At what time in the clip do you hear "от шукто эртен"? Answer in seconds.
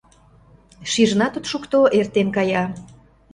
1.39-2.27